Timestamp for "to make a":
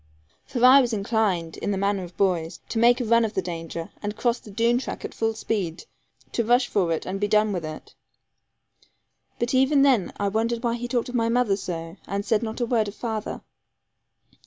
2.69-3.05